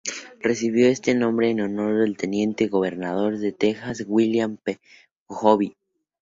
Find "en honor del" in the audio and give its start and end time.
1.51-2.17